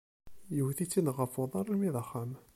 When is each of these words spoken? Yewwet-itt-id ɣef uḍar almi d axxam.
Yewwet-itt-id 0.55 1.07
ɣef 1.17 1.33
uḍar 1.41 1.67
almi 1.71 1.89
d 1.93 1.95
axxam. 2.01 2.31